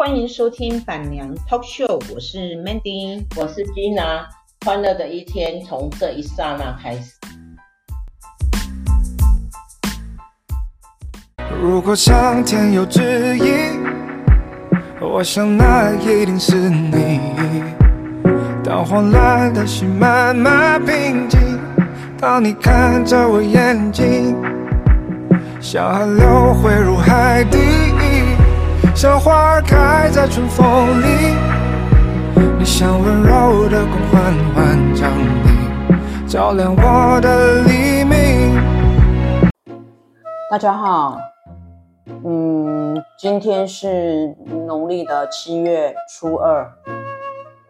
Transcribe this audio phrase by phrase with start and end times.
[0.00, 4.24] 欢迎收听板娘 Talk Show，我是 Mandy，我是 Gina，
[4.64, 7.12] 欢乐的一天从这一刹那开始。
[11.60, 13.78] 如果上天有旨意，
[15.02, 17.20] 我想那一定是你。
[18.64, 21.38] 当慌乱的心慢慢平静，
[22.18, 24.34] 当你看着我眼睛，
[25.60, 27.58] 像河流汇入海底。
[29.00, 31.34] 像花儿开在春风里，
[32.58, 38.62] 你像温柔的光缓缓降临，照亮我的黎明。
[40.50, 41.18] 大家好，
[42.26, 44.36] 嗯，今天是
[44.66, 46.70] 农历的七月初二，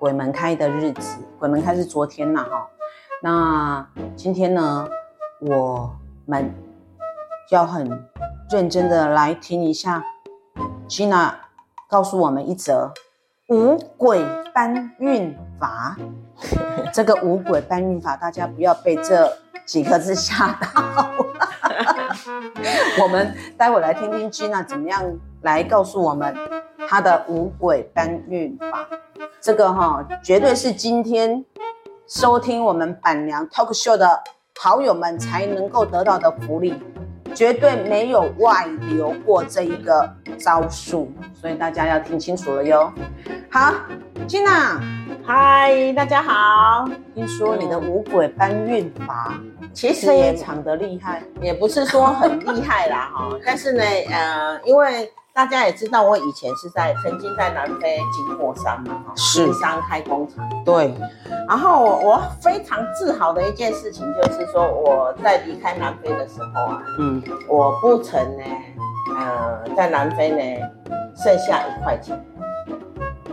[0.01, 1.21] 鬼门开的日子。
[1.39, 2.67] 鬼门开是昨天呐，哈。
[3.23, 3.87] 那
[4.17, 4.89] 今天呢，
[5.43, 5.93] 我
[6.27, 6.53] 们
[7.53, 7.89] 要很
[8.51, 10.03] 认真的来听一下。
[10.91, 11.35] Gina
[11.89, 12.93] 告诉我们一则
[13.47, 14.21] 五鬼
[14.53, 15.97] 搬运法。
[16.93, 19.33] 这个五鬼搬运法，大家不要被这
[19.65, 21.15] 几个字吓到。
[23.01, 25.01] 我们待会来听听 Gina 怎么样
[25.43, 26.37] 来告诉我们
[26.89, 28.89] 她的五鬼搬运法。
[29.41, 31.45] 这个哈，绝对是今天
[32.09, 34.25] 收听我们板娘 Talk Show 的
[34.59, 36.75] 好友们才能够得到的福利。
[37.35, 42.93] 绝对没有外流过这一个招数，所以大家要听清楚了哟。
[43.51, 43.73] 好
[44.29, 44.79] ，Gina，
[45.25, 46.89] 嗨，大家好。
[47.15, 49.35] 听说你的五鬼搬运法
[49.73, 55.11] 其实非常的厉害，也不是说很厉害啦哈，但是呢，呃，因为。
[55.33, 60.49] 大家也知道，我以前是在曾经在南非经过山嘛，哈，经商开工厂。
[60.65, 60.95] 对。
[61.49, 68.45] 然后我非常自豪的一件事情，就是说我在离开南非的时候啊，嗯，我不曾呢，
[69.17, 70.69] 呃，在南非呢
[71.17, 72.23] 剩下一块钱。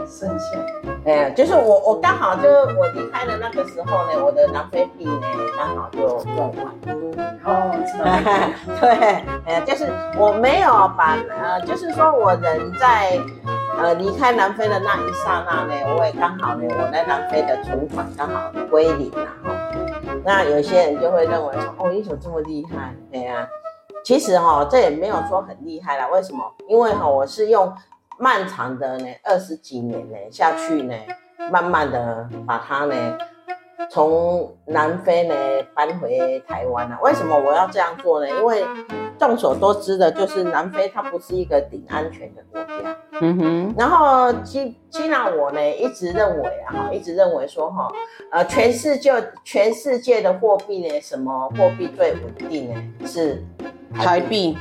[0.07, 0.57] 剩下，
[1.05, 5.21] 哎，就是我我刚好就我离开的那个时候呢，我的南非币呢
[5.57, 5.99] 刚好就
[6.35, 6.65] 用完。
[7.43, 7.71] 哦，
[8.79, 8.89] 对，
[9.45, 13.19] 哎，就是我没有把呃，就是说我人在
[13.77, 19.51] 呃离开南非的那一刹那呢，我也刚好呢，我在南非的存款刚好归零了哈。
[20.23, 22.93] 那有些人就会认为说，哦，你怎么这么厉害？
[23.11, 23.47] 对呀，
[24.03, 26.07] 其实哈，这也没有说很厉害啦。
[26.07, 26.43] 为什么？
[26.67, 27.73] 因为哈，我是用。
[28.19, 30.93] 漫长的呢，二十几年呢下去呢，
[31.51, 33.17] 慢慢的把它呢
[33.89, 35.35] 从南非呢
[35.75, 37.01] 搬回台湾了啊。
[37.01, 38.29] 为什么我要这样做呢？
[38.29, 38.65] 因为
[39.19, 42.97] 众所周知的，就是南非它不是一个顶安全的国家。
[43.21, 43.75] 嗯哼。
[43.77, 47.87] 然后基基娜我呢一直认为啊哈，一直认为说哈，
[48.31, 49.11] 呃，全世界
[49.43, 53.07] 全世界的货币呢，什么货币最稳定呢？
[53.07, 53.43] 是
[53.93, 54.57] 台币。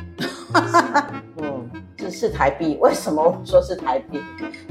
[1.40, 1.70] 嗯。
[2.10, 4.22] 是台币，为什么我说是台币？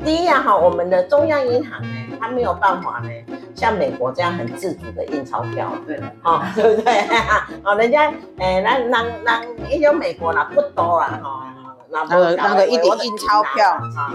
[0.03, 3.09] 第一呀，哈，我们的中央银行呢，它没有办法呢，
[3.55, 6.93] 像美国这样很自主的印钞票，对了，哈，对不对？
[6.93, 7.47] 啊，
[7.77, 11.53] 人家，诶，那那那，也有美国啦，不多啦，哈，
[11.89, 14.11] 那个那个一点印钞票，啊，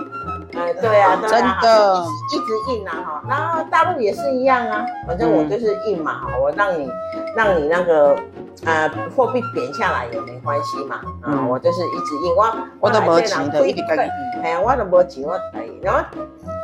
[0.56, 2.04] 哎，对啊，真的，
[2.34, 6.91] 一直印啊，哈，然后大陆也是一样啊，反正我就是印嘛，哈，我让你，
[7.37, 8.16] 让你那个。
[8.65, 14.09] 呃，货币贬下来也没关系嘛，啊、嗯，我就是一直印，我我都没钱的，一直可以，
[14.43, 15.81] 哎呀，我都没钱，我可以。
[15.83, 16.05] 然后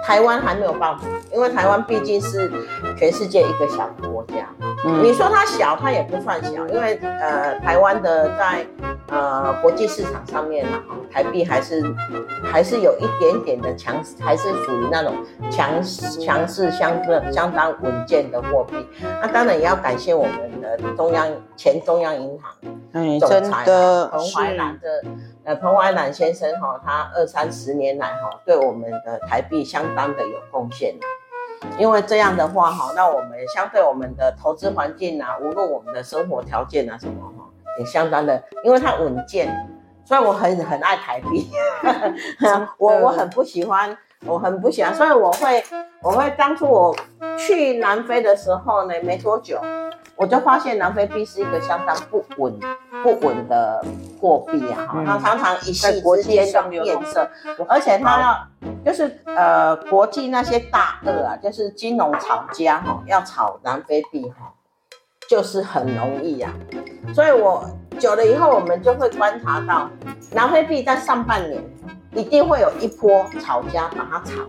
[0.04, 2.52] 台湾还没有办法，因为台湾毕竟是
[2.96, 4.46] 全世界一个小国家。
[4.84, 8.66] 嗯，你说它小，它也不算小，因为呃，台湾的在
[9.08, 11.82] 呃国际市场上面嘛，台币还是
[12.44, 15.14] 还是有一点点的强势，还是属于那种
[15.50, 18.86] 强强势相对相当稳健的货币。
[19.20, 21.26] 那当然也要感谢我们的中央
[21.56, 23.64] 前中央银行总裁
[24.10, 25.04] 彭淮南的
[25.44, 30.94] 呃彭淮南先生哈，他二三十年来哈对我们的台币相当的有贡献。
[31.78, 37.44] 因为这样的话哈，那我们相对我们的投资环境啊，无论我们的生活条件啊什么哈，
[37.78, 39.54] 也相当的，因为它稳健，
[40.04, 41.50] 所以我很很爱台币。
[42.78, 45.62] 我我很不喜欢，我很不喜欢，所以我会
[46.02, 46.96] 我会当初我
[47.36, 49.60] 去南非的时候呢，没多久。
[50.18, 52.58] 我就发现南非币是一个相当不稳、
[53.02, 53.84] 不稳的
[54.18, 54.88] 货币啊！
[54.88, 57.28] 哈，它常常一夕之间就变色，
[57.68, 58.48] 而且它要
[58.82, 64.54] 就是呃，国际那些大鳄啊，就是金融炒家哈，要炒南非币哈，
[65.28, 66.50] 就是很容易啊。
[67.14, 67.68] 所以我
[67.98, 69.90] 久了以后，我们就会观察到，
[70.32, 71.62] 南非币在上半年
[72.16, 74.42] 一定会有一波炒家把它炒。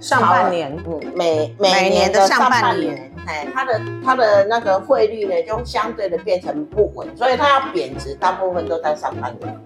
[0.00, 9.58] 上半年，嗯，每每年的上半年，哎，它的它的那个汇率呢，就相对的变成不稳，所以它要贬值，大部分都在上半年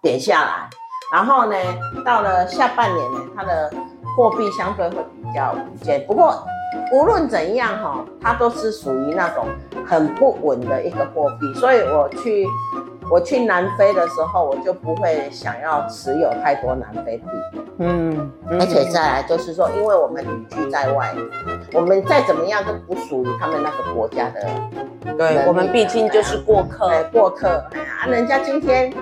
[0.00, 0.68] 贬下来。
[1.12, 1.56] 然后呢，
[2.04, 3.72] 到了下半年呢，它的
[4.16, 6.04] 货币相对会比较稳健。
[6.06, 6.44] 不过
[6.92, 9.46] 无论怎样哈，它都是属于那种
[9.86, 12.46] 很不稳的一个货币，所以我去。
[13.10, 17.24] 我去南非的时候，我就不会想要持有太多南非币。
[17.78, 21.14] 嗯，而且再来就是说，因为我们旅居在外，
[21.72, 24.48] 我们再怎么样都不属于他们那个国家的。
[25.16, 26.88] 对，我们毕竟就是过客。
[26.88, 27.48] 哎，过客。
[27.48, 28.92] 啊，人家今天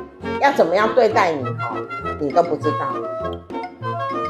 [0.40, 1.76] 要怎么样对待你哈，
[2.20, 2.92] 你都不知道。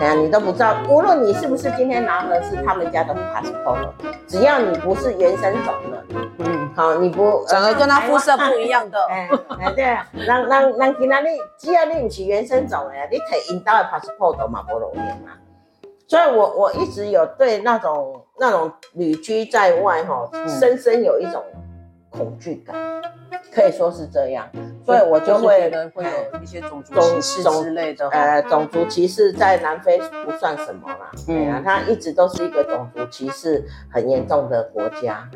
[0.05, 3.89] 哎呀，你都不知道，无论你是不是今天拿的是他们家的 passport，
[4.27, 6.05] 只要你不是原生种的，
[6.41, 11.29] 嗯，好，你不长得跟他肤色不一样的，哎哎，对啊，让让让其他你，
[11.59, 15.33] 只要你不是原生种的，你可以引到的 passport 都嘛不容易嘛。
[16.07, 21.43] 所以我我一直有对那种那种旅居在外哈，深深有一种
[22.11, 22.77] 恐惧感。
[23.55, 24.49] 可以说是这样，
[24.85, 28.09] 所以我就会觉得会有一些种族歧视之类的。
[28.09, 35.29] 呃，种族歧视在南非不算什么啦，嗯啊，它一直都是一个种族歧视很严重的国家。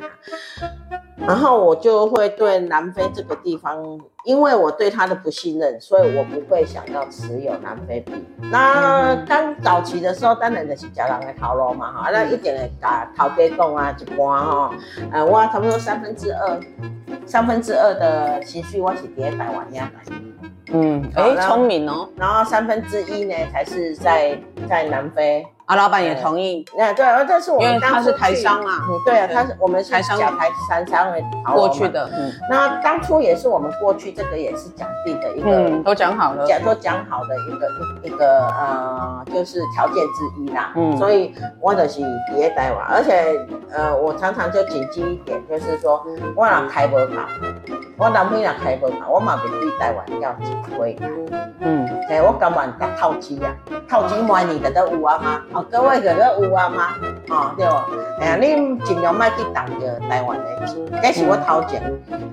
[1.27, 3.83] 然后我就会对南非这个地方，
[4.25, 8.13] 因为我对他的不信任，所以我不会想要持有南非币。
[8.51, 14.71] 那刚早期的时候，当然就是叫人的头路嘛，哈，那一点的甲头家讲啊，一般哈，
[15.13, 16.61] 呃，我差不多三分之二。
[17.27, 19.91] 三分之二的情绪我是在台湾呀，
[20.73, 22.09] 嗯，哎，聪明哦。
[22.17, 24.39] 然后三分之一呢，才是在
[24.69, 25.47] 在南非。
[25.69, 26.65] 啊，老板也同意。
[26.79, 28.71] 那对，这是我们当他是台商嘛。
[28.89, 31.13] 嗯，对啊，他是我们是台商，台台商
[31.55, 32.09] 过去的。
[32.11, 40.73] 嗯，那当初也是我们过去，这个也是讲定的一个，都讲好了，讲都讲好的一个一一个呃，就是条件之一啦。
[40.75, 42.01] 嗯，所以我就是
[42.35, 43.39] 别台湾，而且
[43.71, 46.03] 呃，我常常就谨记一点，就是说
[46.35, 47.29] 我若开无卡，
[47.99, 50.97] 我男朋友开无卡，我嘛别对台湾要紧回。
[51.61, 53.53] 嗯，哎，我甘愿甲透支啊，
[53.87, 55.43] 透支每年的都有啊嘛。
[55.71, 56.95] 各位可都有啊吗？
[57.29, 57.85] 哦，对哦，
[58.21, 61.83] 哎呀，你尽量卖去当着台湾的，这是我头前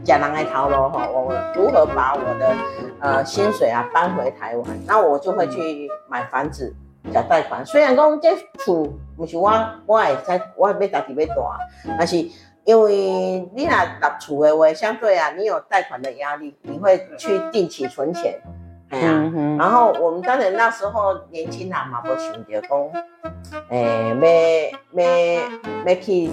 [0.03, 1.07] 讲人的头路哈。
[1.11, 2.53] 我如何把我的
[2.99, 4.65] 呃薪水啊搬回台湾？
[4.85, 6.73] 那我就会去买房子，
[7.13, 7.65] 缴贷款。
[7.65, 8.87] 虽然讲这厝
[9.17, 9.51] 不是我，
[9.85, 11.59] 我也在，我也要自己要大，
[11.97, 12.17] 但是
[12.63, 18.39] 因为你若入厝的话，相对啊，你有贷款的压力，你会去定期存钱。
[18.95, 22.69] 哎呀，嗯、然后我们当然那时候年轻人嘛，不想着讲，
[23.69, 24.15] 诶，
[24.93, 26.31] 要要要去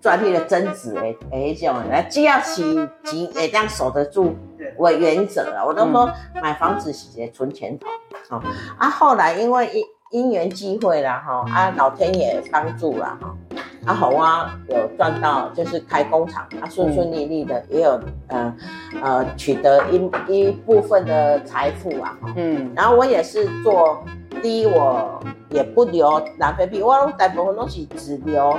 [0.00, 2.62] 赚那个增值诶诶，这种，来只要是
[3.04, 4.36] 钱会这样守得住
[4.76, 5.64] 为原则啊。
[5.64, 6.10] 我都说
[6.42, 7.86] 买房子是个存钱头，
[8.28, 8.90] 好、嗯、啊。
[8.90, 13.34] 后来因为因因缘际会啦，哈啊，老天爷帮助啦，哈。
[13.84, 18.56] 啊，好啊，有赚到，就是开工厂，啊，顺顺利利的，嗯、也有呃
[19.02, 24.04] 呃取得一一部分的财富啊，嗯，然后我也是做，
[24.40, 25.20] 第一我
[25.50, 28.56] 也不留南非币，我大部分东西只留，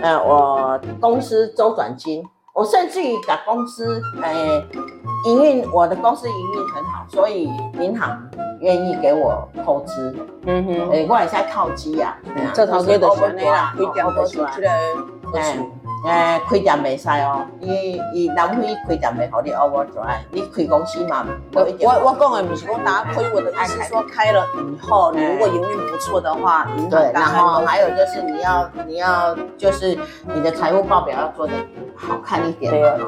[0.00, 2.24] 呃，我公司周转金，
[2.54, 4.64] 我甚至于把公司，哎、呃，
[5.26, 8.18] 营运我的公司营运很好，所以银行。
[8.60, 10.14] 愿意给我投资，
[10.46, 12.16] 嗯哼，诶，我也在靠机啊，
[12.54, 14.70] 这套机就是安尼啦，开店都是这个，
[16.06, 29.96] 诶，开店没使哦，伊伊南非开店没好，你 overdrive，你开公司嘛，我我讲的不是讲大家开，我的意思是说开了以后，你如果营运不错的话，对，然后还有就是你要你要就是
[30.34, 31.52] 你的财务报表要做的
[31.96, 32.98] 好看一点，对啊，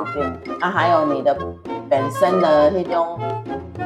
[0.61, 1.37] 啊，还有你的
[1.89, 3.19] 本身的那种，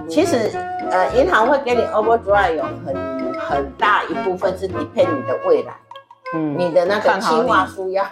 [0.09, 0.51] 其实。
[0.93, 5.73] 呃，银行会给你 overdrive 有很很大一部分是 depend 你的未来，
[6.35, 8.03] 嗯，你的那个计划书要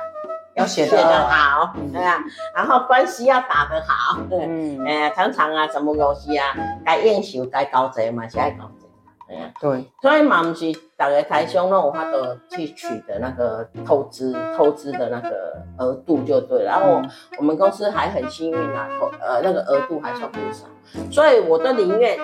[0.59, 0.97] 要写得
[1.29, 2.19] 好，对啊，
[2.55, 6.47] 然后关系要打得好，对，嗯，呃，常常啊，什么东西啊，
[6.85, 8.87] 该应酬该交济嘛，是爱交济，
[9.29, 17.01] 对啊，对，所以嘛，不是大家台商让我们都去取得那个投资投资的那个额度就对了，然后
[17.39, 20.67] 我们公司还很幸运啊，投呃那个额度还算不少，
[21.11, 22.19] 所以我都宁愿。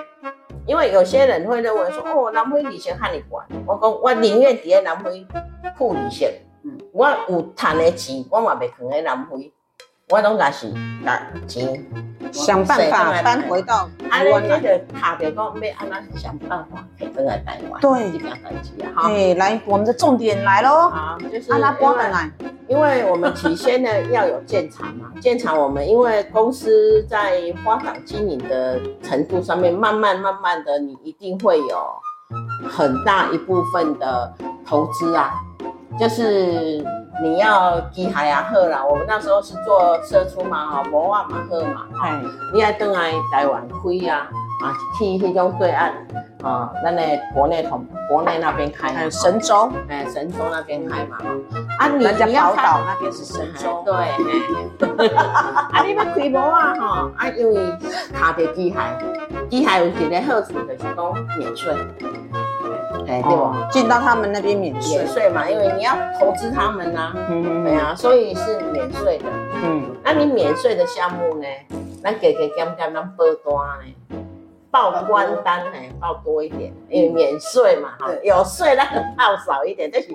[0.66, 5.26] 因为有些人会认为说，哦，南非利息和你管，我讲我宁愿在南非
[5.76, 6.26] 付利息，
[6.64, 9.52] 嗯，我有赚的钱，我嘛袂放喺南非，
[10.08, 10.68] 我拢家是
[11.02, 11.84] 拿钱
[12.32, 14.80] 想办法搬回到台湾来。
[14.92, 17.80] 他就讲要安怎想办法可以回来台湾。
[17.80, 18.92] 对，这样子啊。
[18.94, 20.88] 好，来，我们的重点来喽。
[20.88, 22.30] 好，就是安怎搬来。
[22.66, 31.86] 因为我们起先呢要有建厂嘛，建厂我们因为公司在花岗经营的程度上面，慢慢慢慢的，你一定会有
[32.66, 34.32] 很大一部分的
[34.64, 35.34] 投资啊，
[35.98, 36.84] 就是
[37.22, 42.20] 你要机海啊好啦，我们那时候是做社出嘛，哈，无万嘛好嘛，哎，
[42.52, 44.26] 你要等来台湾开啊，
[44.62, 45.92] 啊，去迄种对岸
[46.42, 51.18] 啊，咱的国内同国内那边开嘛，神州，哎，神州那边开嘛，
[51.78, 53.94] 啊，你你要宝岛那边是神州，对，
[55.14, 57.54] 啊，你要开摩啊，哈，啊，因为
[58.12, 58.98] 卡着机海，
[59.48, 61.72] 机海有一个好处就是讲免税，
[63.06, 63.68] 哎，对吧？
[63.70, 69.24] 进到他们那边免免税嘛，因为你要投资他们呐，嗯，对啊，所以是免税的，
[69.62, 71.46] 嗯，那你免税的项目呢，
[72.02, 73.94] 咱给给减减，咱报单呢。
[74.70, 80.08] 报关单呢，报多一点，因为免税嘛，哈，有税那个报少一点，但是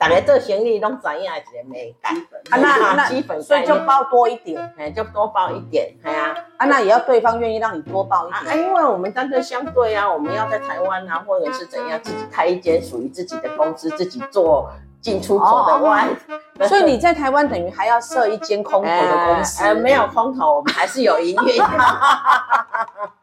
[0.00, 2.16] 大家做生意拢知影一个美感，
[2.48, 6.64] 啊那那基本，所以就包多一点，哎，就多包一点，哎呀，啊。
[6.64, 14.70] 那也要对方愿意让你多包一点，哎，因为我们单对相对啊，我们要在台湾啊，或者是怎样，自己开一间属于自己的公司，自己做
[15.02, 16.08] 进出口的外，
[16.66, 21.62] 所以你在台湾等于还要设一间空投的公司，呃，没有空投，我们还是有营运。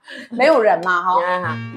[0.31, 1.15] 没有人嘛，哈，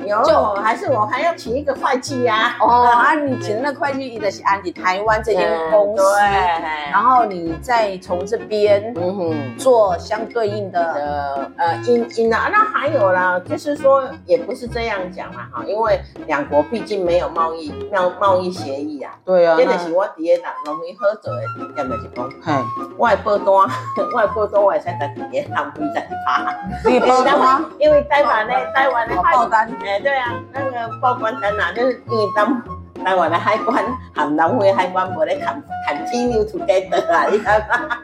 [0.07, 2.57] 有，就还是我还要请一个会计呀。
[2.61, 19.13] 哦，啊，你请那会计，一的是安迪台湾这间公司，对，然后你再从这边，嗯哼，做相对应的，呃，因因啊，那还有啦，就是说也不是这样讲嘛，哈，因为两国毕竟没有贸易贸贸易协议啊。
[19.25, 21.41] 对啊，真的是我第一档农民喝酒的
[21.75, 22.53] 点，就是讲，嘿，
[22.99, 23.47] 外报单，
[24.15, 26.55] 外报单我会使在第一档不在趴，
[26.89, 27.65] 你报单吗？
[27.79, 32.63] 因为台湾的台湾的海关，哎，对啊，那个报关单啊，就是因为当
[33.03, 33.83] 台湾的海关
[34.15, 35.41] 含南非海关无咧
[35.89, 37.59] continue together 啊，你知道
[37.89, 37.97] 吗？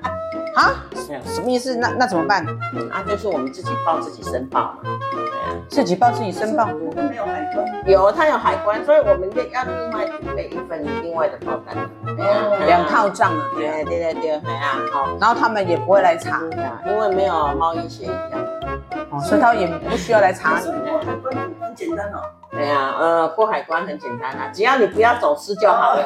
[0.54, 0.84] 啊？
[1.24, 1.76] 什么意思？
[1.76, 2.44] 那那怎么办？
[2.90, 4.90] 啊，就是我们自己报自己申报嘛，
[5.68, 11.76] 自己报自己申报，我们没有海关，有他有海关，所以我们就要另外准备一份另外的报单，
[12.66, 16.40] 两套账啊，对对对对，哎呀，好，然后他们也不会来查，
[16.86, 18.40] 因为没有贸易协议啊。
[19.24, 20.72] 所以他也不需要来查过。
[20.98, 22.20] 海关很简单哦。
[22.50, 26.04] 对呀，呃，过海关很简单啊，只要你不要走私就好了。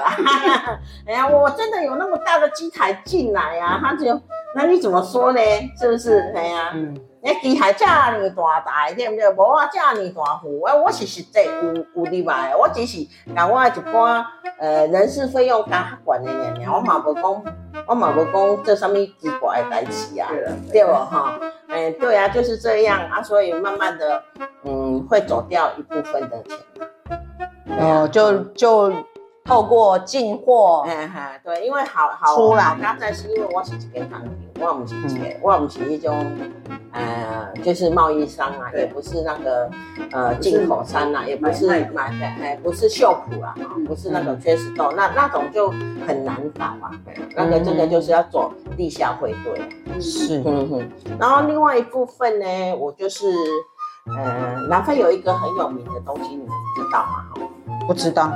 [1.07, 5.41] 哎呀，我真的有那么大的机台进来呀，他就，那你怎么说呢？
[5.79, 6.33] 是不是？
[6.35, 9.29] 哎呀，嗯，那机还这么大台，对不对？
[9.31, 14.25] 无啊，这么大户，哎，我是实际有有例外，我只是把我一寡
[14.59, 17.45] 呃人事费用加管的尔尔，我嘛无讲，
[17.87, 20.29] 我嘛无讲这上面奇怪的代志啊，
[20.73, 21.39] 对不哈？
[21.69, 24.23] 哎，对啊，就是这样啊，所以慢慢的，
[24.65, 28.93] 嗯，会走掉一部分的钱，哦，就就
[29.45, 36.25] 透过进货，嗯哈，对，因为好好出来，刚才是因为我是一间餐厅，我不是一间，我不是一种，
[36.93, 39.69] 呃，就是贸易商啊，也不是那个
[40.13, 43.55] 呃进口商啊，也不是买的，哎，不是秀普啊，
[43.89, 45.71] 不是那个缺石豆，那那种就
[46.07, 46.93] 很难搞啊，
[47.35, 50.01] 那个这个就是要走地下汇兑。
[50.01, 53.27] 是，嗯哼，然后另外一部分呢，我就是，
[54.17, 57.27] 呃，南非有一个很有名的东西，你们知道吗？
[57.87, 58.31] 不知道，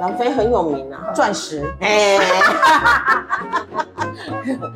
[0.00, 2.18] 南非很有名啊，钻石，哎，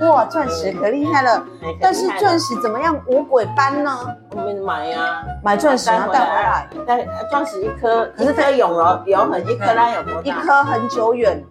[0.08, 1.42] 哇，钻石可厉害了，
[1.80, 3.98] 但是钻石怎么样五鬼搬呢？
[4.30, 10.20] 我们买呀，买钻石然后带回来，带钻石一颗，可是它永流流很一颗它有多大？
[10.22, 11.42] 一颗很久远，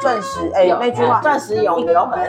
[0.00, 2.20] 钻石，哎，那句话，钻石永流很，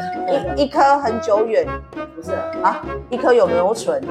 [0.55, 1.67] 一一颗很久远，
[2.15, 2.31] 不是。
[2.63, 2.79] 啊，
[3.09, 4.01] 一颗永留存，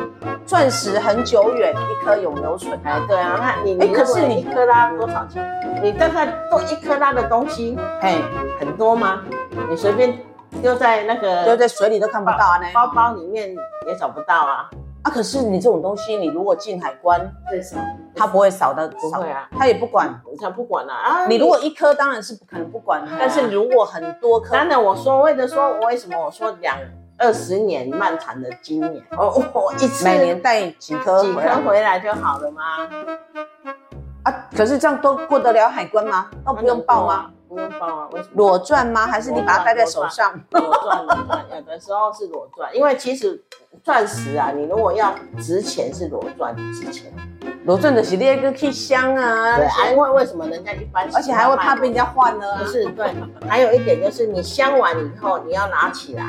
[0.44, 5.44] 钻石很久远，一颗永留存，哎，对啊，那你，哎，可是你一颗拉多少钱？
[5.82, 6.26] 你大概
[6.56, 8.16] 做一克拉的东西，哎，
[8.58, 9.22] 很多吗？
[9.68, 10.18] 你随便
[10.62, 13.54] 丢在那个丢在水里都看不到啊，那包包里面
[13.86, 14.70] 也找不到啊。
[15.02, 17.20] 啊，可是你这种东西，你如果进海关，
[17.50, 17.82] 对什么？
[18.14, 20.08] 他不会扫的，不会啊，他也不管，
[20.40, 21.26] 他不管了啊。
[21.26, 26.74] 你如果一颗，当然是不可能不管，但是如果很多颗，当然我说为了说，为什么我说两
[27.18, 32.62] 二十年漫长的经验，哦，我一次每年带几颗几颗回来就好了吗？
[34.26, 36.28] 啊，可是这样都过得了海关吗？
[36.44, 37.30] 都不用报吗？
[37.48, 38.08] 不用报啊？
[38.12, 38.34] 为什么？
[38.34, 39.06] 裸钻吗？
[39.06, 40.32] 还是你把它戴在手上？
[40.50, 43.42] 裸钻，裸钻，有的时候是裸钻，因为其实。
[43.84, 47.12] 钻石啊，你如果要值钱是裸钻值钱，
[47.64, 49.56] 裸钻的是那个去香啊。
[49.56, 52.44] 对，因为为什么人家一般，而且还会怕被人家换呢？
[52.58, 53.08] 不是，对。
[53.48, 56.24] 还有一点就是你香完以后你要拿起来，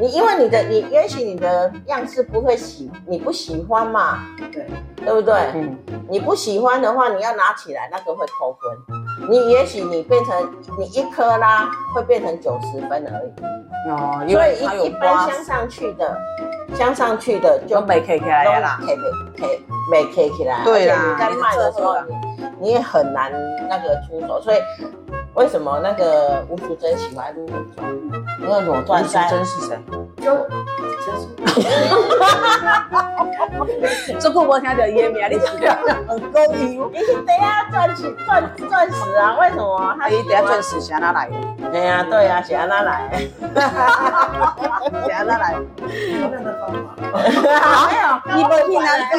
[0.00, 4.26] 你因为你的你也许你的样式不会喜，你不喜欢嘛？
[4.52, 4.66] 对，
[4.96, 5.34] 对不对？
[5.54, 5.76] 嗯。
[6.08, 9.11] 你不喜欢的话，你要拿起来，那个会扣分。
[9.28, 10.34] 你也许你变成
[10.78, 13.90] 你一颗啦，会变成九十分而已。
[13.90, 16.16] 哦，所以一一般镶上去的。
[16.74, 18.96] 镶上去的就没 K 起来啦，没
[19.36, 19.60] K
[19.90, 23.30] 没 K 起来，对啦，你在卖的时候你你也很难
[23.68, 24.56] 那个出手，所以
[25.34, 27.88] 为什么那个吴淑珍喜欢裸钻？
[28.40, 29.76] 因为裸钻，吴淑珍是谁？
[30.20, 30.36] 就
[31.04, 31.26] 真是。
[34.20, 35.70] 这个我听到伊的名，你这个
[36.06, 36.78] 很高音？
[36.92, 39.34] 你等下钻石钻钻石啊？
[39.40, 39.96] 为什么？
[39.98, 41.34] 他等下钻石是哪来的？
[41.70, 43.18] 对呀，对呀，是哪来？
[43.18, 43.30] 是
[45.24, 45.54] 哪来？
[45.88, 46.48] 什么样的？
[47.12, 47.18] 没
[47.98, 48.02] 有，
[48.36, 49.12] 你不去南非？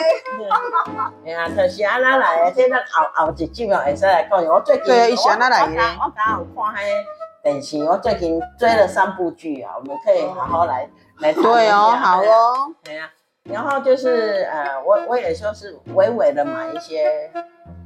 [1.26, 2.54] 哎呀，就是哪来的？
[2.54, 4.46] 现在后后一集嘛，会使来讲。
[4.46, 5.74] 我最近对，伊是哪来的？
[6.04, 7.04] 我刚有看迄
[7.42, 11.32] 电视，我最近追了三部剧啊，我们可以好好来来。
[11.32, 12.76] 对哦，好哦。
[12.84, 13.10] 对呀。
[13.44, 17.32] 然后就是呃，我我也就是微微的买一些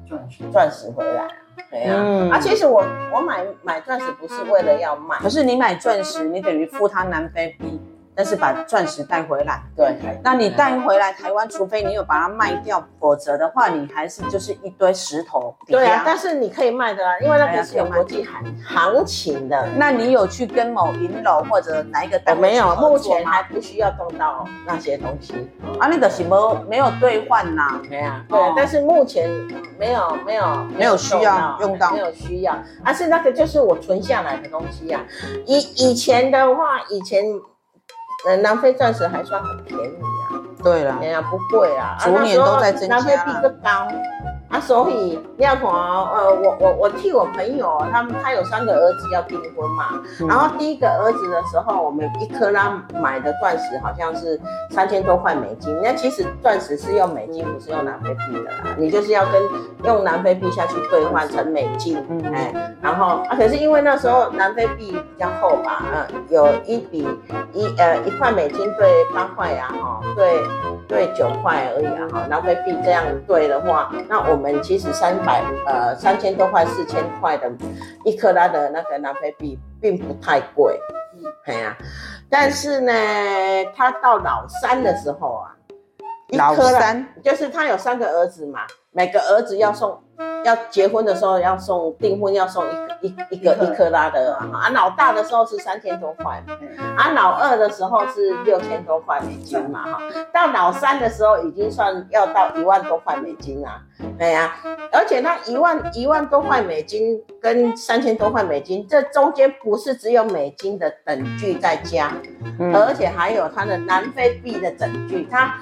[0.08, 1.30] 钻石钻石回来啊，
[1.70, 2.02] 对呀、啊。
[2.02, 2.84] 嗯、啊，其实我
[3.14, 7.80] 我买买钻石不是为了要卖，可是你买钻石，你等于付他南非币。
[8.18, 15.56] 但是把钻石带回来，对，那你带回来台湾，除非你有把它卖掉，否则的话，你还是就是一堆石头。
[15.68, 19.68] 对啊，但是你可以卖的啊，因为那个是有国际行行情的。
[19.76, 22.50] 那你有去跟某银楼或者哪一个单位？
[22.50, 25.48] 没有，目前还不需要动到那些东西。
[25.80, 27.80] 啊，那个什么没有兑换呐？
[27.88, 29.30] 没啊，对，但是目前
[29.78, 32.58] 没有没有没有需要用到，没有需要。
[32.84, 35.00] 而是那个就是我存下来的东西呀。
[35.46, 37.24] 以以前的话，以前。
[38.26, 43.88] 呃，南非钻石还算很便宜啊，对啦，哎呀，不贵啊，逐年都在增加，南非币更高。
[44.58, 54.40] 啊，所以你要看哦，呃，我我我替我朋友，他们他有三个儿子要订婚嘛，嗯、然后第一个儿子的时候，我们一克拉买的钻石好像是
[54.72, 55.78] 三千多块美金。
[55.84, 59.42] 那其实钻石是用美金，不是用南非币的啦，你就是要跟
[59.84, 67.08] 用南非币下去兑换成美金，嗯、哎，然后啊，可是因为那时候南非币比较厚吧，嗯、呃，有一比
[67.54, 70.42] 一呃一块美金兑八块呀，哈，兑
[70.88, 74.38] 兑九块而已啊，哈，南非币这样兑的话，那我。
[74.38, 77.51] 我们其实三百呃三千多块四千块的
[78.04, 80.80] 一克拉的那个南非币并不太贵，
[81.46, 81.77] 哎呀、啊，
[82.30, 82.92] 但是呢，
[83.75, 85.56] 他到老三的时候啊，
[86.38, 87.08] 老三。
[87.24, 88.62] 就是他有三个儿子嘛，
[88.98, 90.00] 每个儿子要送。
[90.44, 92.64] 要结婚的时候要送订婚要送
[93.01, 96.42] 一个一一个一克拉的啊，啊老大的时候是三千多块，
[96.96, 100.00] 啊老二的时候是六千多块美金嘛哈，
[100.33, 103.81] 到老三的时候已经算要到一万多块美金啊，
[104.18, 104.55] 对呀，
[104.92, 112.12] 而且那一万一万多块美金跟三千多块美金，这中间不是只有美金的等距在加，
[112.74, 115.53] 而且还有它的南非币的等距，它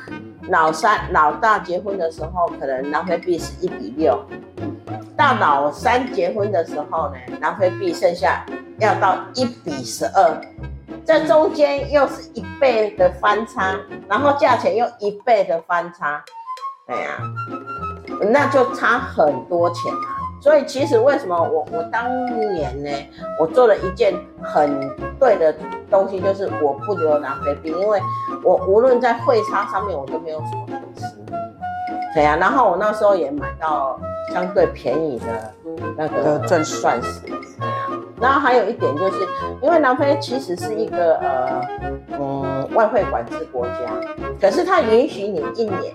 [0.50, 4.20] 老三老大结婚的时候可能南非币是一比六。
[5.18, 8.46] 到老三结婚的时候呢，南非币剩下
[8.80, 10.42] 要到一比十二，
[11.06, 13.80] 这中间又是一倍的翻差，
[14.10, 16.22] 然后价钱又一倍的翻差，
[16.88, 17.18] 哎呀，
[18.30, 20.20] 那就差很多钱啊。
[20.42, 22.92] 所以其实为什么我我当年呢，
[23.40, 24.70] 我做了一件很
[25.20, 25.54] 对的
[25.90, 28.00] 东西，就是我不留南非币，因为
[28.44, 31.16] 我无论在汇差上面我都没有什么损失，
[32.14, 34.00] 对呀，然后我那时候也买到。
[34.34, 35.54] 相对便宜的
[35.96, 37.88] 那个钻石，钻石，对啊。
[38.20, 39.20] 然后还有一点就是，
[39.62, 41.62] 因为南非其实是一个呃
[42.20, 43.72] 嗯外汇管制国家，
[44.42, 45.94] 可是它允许你一年，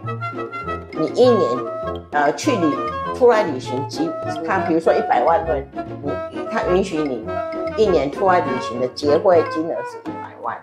[0.92, 1.50] 你一年
[2.12, 2.72] 呃去旅
[3.14, 4.08] 出来旅行几，
[4.46, 5.66] 它比如说一百万吨，
[6.30, 7.26] 你它允许你
[7.80, 10.60] 一年出外旅行的结汇金额是一百万。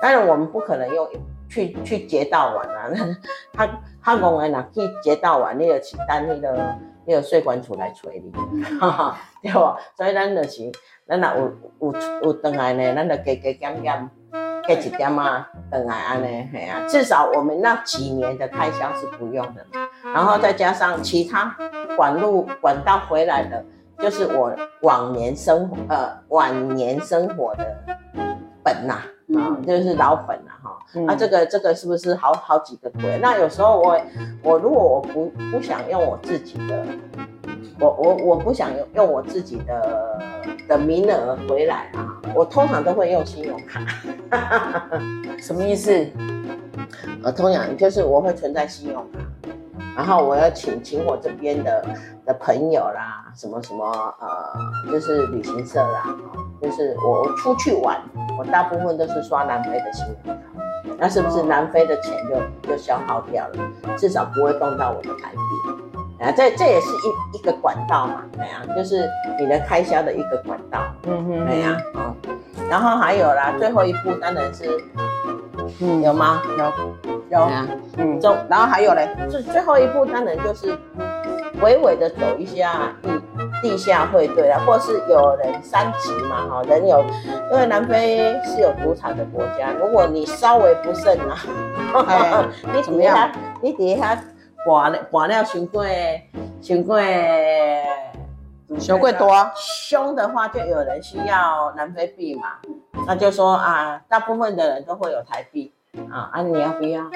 [0.00, 1.06] 当然我们不可能用
[1.48, 2.88] 去去劫盗玩啊，
[3.52, 3.68] 他
[4.02, 6.74] 他讲的哪去劫盗玩，你就去等那个。
[7.10, 8.30] 那个税管处来催你，
[8.78, 9.58] 哈哈，对不？
[9.96, 10.70] 所以咱就是，
[11.06, 14.10] 咱若有有有回来呢，咱就加加减减，
[14.68, 19.64] 加一点啊，回来安尼，嘿啊，至少我们那几年的开销是不用的，
[20.12, 21.56] 然后再加上其他
[21.96, 23.64] 管路管道回来的，
[23.98, 27.76] 就是我往年生活呃晚年生活的
[28.62, 33.18] 本呐、啊，啊，就是老本呐、啊，哈，嗯、啊，这个这个是不是好好几个鬼？
[33.20, 34.00] 那有时候我
[34.42, 36.84] 我如果我不不想用我自己的，
[37.80, 40.18] 我我我不想用用我自己的
[40.68, 43.80] 的名额回来啊，我通常都会用信用卡，
[45.40, 46.06] 什么意思？
[47.24, 49.18] 呃， 通常就是我会存在信用卡。
[49.98, 51.84] 然后我要请请我这边的
[52.24, 53.84] 的朋友啦，什么什么
[54.20, 56.16] 呃，就是旅行社啦，
[56.62, 58.00] 就是我出去玩，
[58.38, 60.40] 我大部分都是刷南非的信用卡，
[60.96, 63.96] 那是不是南非的钱就就消耗掉了？
[63.96, 65.38] 至少不会动到我的台币，
[66.20, 72.14] 啊，这这也是一一个管道嘛，对呀，就是你的开销的一个管道，嗯哼，对呀，嗯，
[72.68, 74.80] 然后还有啦，最后一步当然是，
[75.80, 76.42] 嗯，有吗？
[76.58, 76.72] 有。
[77.30, 77.46] 有，
[77.98, 80.74] 嗯，走，然后还有嘞，最最后一步当然就是，
[81.60, 83.20] 微微的走一下，地
[83.60, 87.04] 地下汇兑啊，或是有人三级嘛，哈，人有，
[87.52, 91.36] 因为南非是有赌场的国家，如果你稍微不慎啊，
[92.08, 94.18] 哎、 你底下你底下
[94.68, 95.82] 刮了刮了伤过
[96.60, 97.00] 伤过
[98.78, 102.58] 伤过多凶的话，就有人需要南非币嘛，
[103.06, 105.72] 那就说啊，大部分的人都会有台币
[106.12, 107.10] 啊，啊，你要不要？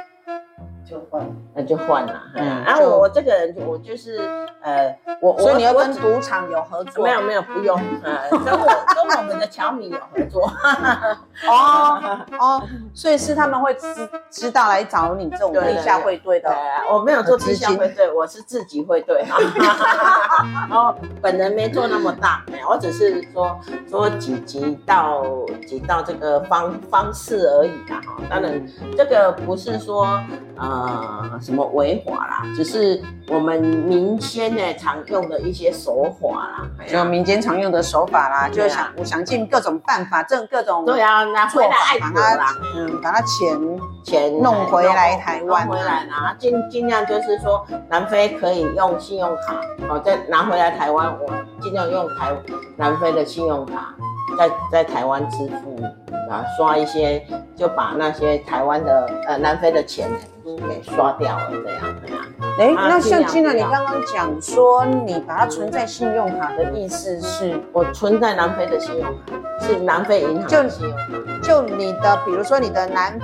[0.93, 2.13] 就换，那就换了。
[2.35, 4.19] 嗯，然后我这个人，我就是
[4.61, 7.03] 呃，我所以你要跟赌场有合作？
[7.03, 7.81] 没有没有，不用。
[8.03, 10.43] 呃，跟我 跟我们的侨民有合作。
[11.49, 16.55] 哦哦，所以是他们会知知道来找你这种地下会对的。
[16.93, 19.25] 我没有做地下会对，我是自己汇兑。
[19.25, 25.25] 然 后本人没做那么大，没有，我只是说说几级到
[25.67, 27.99] 几到这个方方式而已啦。
[28.07, 28.63] 哈，当然
[28.95, 30.21] 这个不是说
[30.59, 30.82] 呃。
[30.83, 32.43] 呃，什么违法啦？
[32.57, 49.55] 只是我们民间呢常用的一些手法啦，就民间常用的手法啦，就想我想尽各种办法，挣各种对啊，拿回来把它嗯，把它钱钱弄回来台湾，回来拿尽尽量就是说南非可以用信用卡，
[49.89, 52.33] 好再拿回来台湾，我尽量用台
[52.77, 53.95] 南非的信用卡，
[54.37, 55.83] 在在台湾支付
[56.31, 57.25] 啊，刷一些
[57.57, 60.11] 就把那些台湾的呃南非的钱。
[60.45, 62.25] 给刷掉了，这样这样。
[62.59, 71.05] 哎、欸，那像金娜，你刚刚讲说你把它存在信用卡的意思是，我存在南非的信用卡，是南非银行的信用卡。
[71.43, 73.17] 就你的，比如说你的南，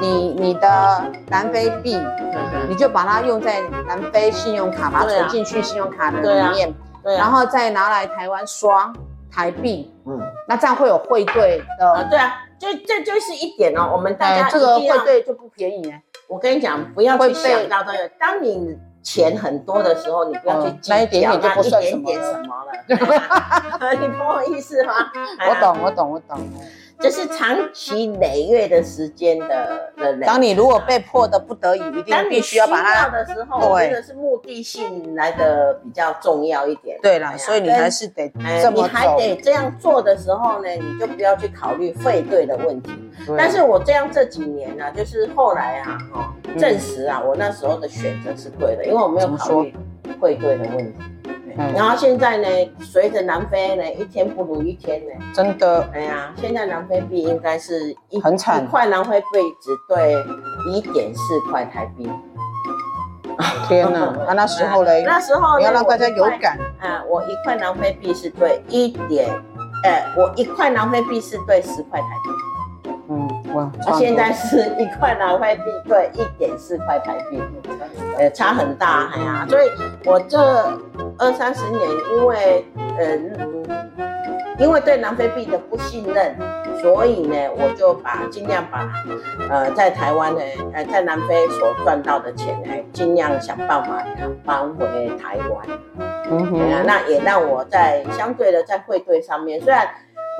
[0.00, 8.90] 你你的南非币，嗯、你就把它用在南非信用卡，把它存进去信用卡的里面，对啊，然后再拿来台湾刷
[9.32, 9.92] 台币。
[10.06, 12.02] 嗯，那这样会有汇兑的、啊。
[12.10, 16.02] 对啊，就这就是一点哦，我们大家、欸、这个汇兑就不便宜哎。
[16.28, 18.08] 我跟你讲，不要去想到这个。
[18.18, 22.72] 当你钱很多的时候，你不要去计较那一点点就不算什么了。
[24.00, 24.94] 你懂我意思吗？
[25.48, 26.38] 我懂，我懂，我懂。
[27.00, 30.26] 这是长期累月的时间的的累。
[30.26, 36.98] 当你如果被迫的不得已，一定必须要把它的时候，我觉得是目的性来的比较重要一点。
[37.02, 38.28] 对啦，所以你还是得
[38.62, 42.92] 这么你还得这样做的时候呢，你就不要去考虑汇兑的问题。
[43.36, 49.74] 但是我这样这几年呢，就是后来啊，哈，证实啊，我那时候的选择是对的，因为我没有考虑
[50.20, 50.98] 汇兑的问题。
[51.56, 52.48] 然后现在呢，
[52.80, 59.26] 随着南非呢一天不如一天呢，真的，哎呀，现在南非币应该是一很惨，一块南非币
[59.60, 60.14] 只兑
[60.70, 62.10] 一点四块台币。
[63.66, 69.28] 天哪， 啊那时候嘞，那时候你要让大家有感，啊，我一块南非币是对一点，
[69.84, 72.51] 哎，我一块南非币是兑十块台币。
[73.44, 77.40] 嗯，哇，现在是一块南非币兑一点四块台币，
[78.18, 79.70] 呃，差很大，哎呀，所以
[80.04, 80.38] 我这
[81.18, 81.80] 二三十年，
[82.14, 82.64] 因为
[82.98, 83.18] 呃，
[84.58, 86.36] 因为对南非币的不信任，
[86.80, 88.88] 所以呢，我就把尽量把
[89.50, 90.40] 呃在台湾呢，
[90.74, 94.04] 呃在南非所赚到的钱呢，尽量想办法
[94.44, 94.86] 搬回
[95.18, 95.78] 台湾。
[96.30, 99.88] 嗯哼，那也让我在相对的在汇兑上面，虽然。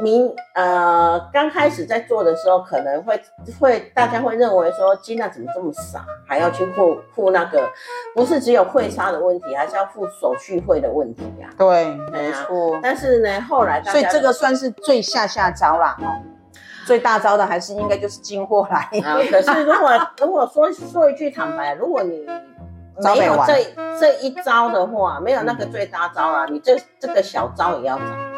[0.02, 3.22] 明呃，刚开始在做的时候，可能会
[3.60, 7.70] 会大家会认为说，金娜怎么这么傻，还要去付付那个，
[8.14, 11.54] 不是只有汇差的问题，还是要付手续费的问题呀、啊？
[11.56, 12.80] 对，没错。
[12.82, 15.96] 但是呢，后来大家所以这个算是最下下招啦，
[16.84, 18.80] 最大招的还是应该就是进货来。
[19.04, 22.26] 啊、可是如果如果说说一句坦白，如果你
[23.04, 23.64] 没有这
[24.00, 28.31] 这一招的话，没有那个最大招啊，你这这个小招也要找。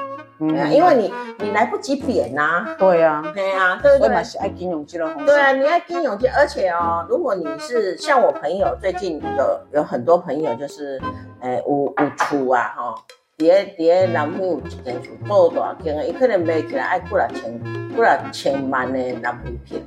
[0.70, 2.66] 因为你你来不及扁呐。
[2.78, 4.16] 对呀，对呀，对不对？
[4.40, 5.12] 爱金融机了。
[5.24, 11.00] 对啊，你爱金融机，而且哦，如果你是像我朋友，最近有有很多朋友就是，
[11.40, 12.94] 诶，有有厝啊，吼，
[13.36, 19.82] 伫个伫个南非有一间厝做大间的，伊可能卖起来爱几若千几若千万的南非片。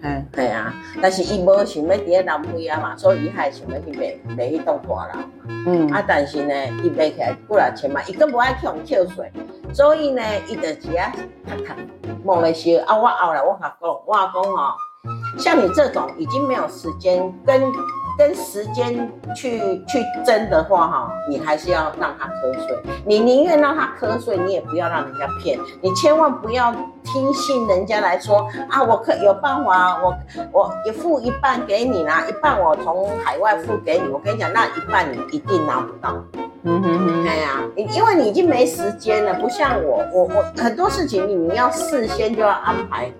[0.00, 5.24] 嗯，系啊，但是伊无想要伫个南非啊嘛，所以伊还想要去卖卖迄栋大楼嘛。
[5.66, 9.32] 嗯，啊，但是呢，伊卖起来几若千万，伊更无爱去用跳水。
[9.72, 11.12] 所以呢，伊就是啊，
[11.48, 11.76] 看看
[12.22, 14.72] 摸了些啊，我后来我甲讲，我讲哦，
[15.36, 17.60] 像你这种已经没有时间跟
[18.18, 22.76] 跟时间去去争的话哈，你还是要让他瞌睡。
[23.06, 25.56] 你宁愿让他瞌睡，你也不要让人家骗。
[25.80, 30.14] 你千万不要听信人家来说啊，我可有办法，我
[30.50, 34.08] 我也付一半给你啦，一半我从海外付给你。
[34.08, 36.12] 我跟你讲，那一半你一定拿不到。
[36.64, 43.12] 嗯哼哼，哎呀，因为你已经没时间了，不像我，我我很多事情你你要事先就要安排。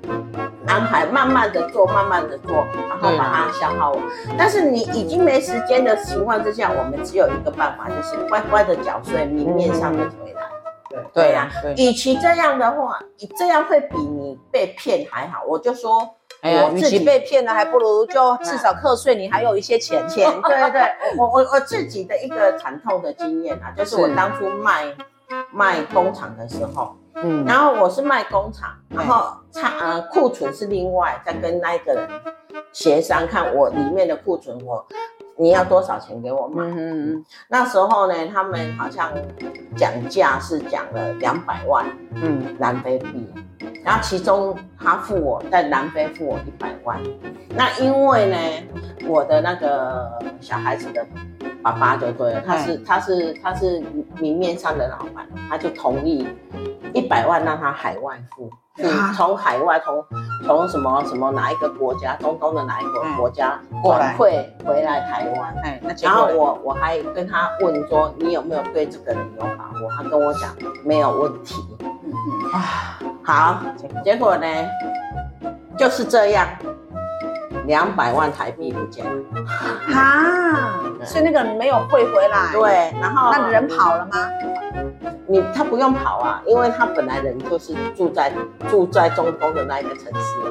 [0.66, 2.56] 安排慢慢的做，慢慢的做，
[2.90, 4.02] 然后把它消耗完。
[4.36, 10.42] 但是你已经没时间的情况之下，我们只有一个办法，就是乖乖的缴税，明面上的回来。
[10.90, 15.42] 对对呀，与其这样的话，你这样会比你被骗还好。
[15.46, 20.30] 我就说，哎呀，与其被骗了，还不如就至少课税，你还有一些钱 钱。
[20.42, 20.82] 对对对，
[21.18, 24.86] 我我我自己的一个惨痛的经验啊，就是我当初卖
[25.52, 26.96] 卖工厂的时候。
[27.20, 32.08] 嗯，然后我是卖工厂，然后差呃库存是另外再跟那个人
[32.72, 34.86] 协商，看我里面的库存我
[35.36, 36.62] 你要多少钱给我买。
[36.62, 39.10] 嗯嗯，那时候呢，他们好像
[39.76, 43.34] 讲价是讲了两百万，嗯，南非币，
[43.82, 47.02] 然后其中他付我在南非付我一百万，
[47.56, 48.36] 那因为呢，
[49.08, 50.08] 我的那个
[50.40, 51.04] 小孩子的。
[51.62, 53.82] 爸爸就对了，他是他是他是
[54.18, 56.26] 明面上的老板，他就同意
[56.94, 58.50] 一百万让他海外付，
[59.14, 60.04] 从海外从
[60.46, 65.54] 从什么什么哪一个国家，中东的哪一个国家转会回来台湾。
[65.64, 69.90] 哎，然后我我还跟他问说，你有没有对这个人有把握？
[69.96, 71.56] 他跟我讲没有问题。
[72.52, 73.62] 啊，好，
[74.04, 74.46] 结果呢
[75.76, 76.46] 就是这样。
[77.66, 79.12] 两百万台币不见了，
[80.98, 82.52] 哈，所以那个人没有汇回来。
[82.52, 84.30] 对，然后那人跑了吗？
[85.26, 88.32] 你他不用跑啊，因为他本来人就是住在
[88.70, 90.50] 住在中东的那一个城市啊。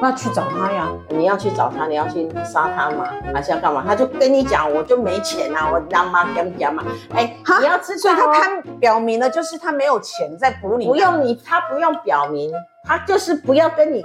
[0.00, 0.88] 那去找他呀？
[1.08, 3.06] 你要去找他，你要去杀他吗？
[3.32, 3.84] 还是要干嘛？
[3.86, 6.82] 他就跟你讲，我就没钱啊，我让妈讲讲嘛。
[7.14, 10.86] 哎，你要知道，所以他他表明了，就是他没有钱在补你。
[10.86, 12.50] 不用你，他不用表明，
[12.84, 14.02] 他就是不要跟你。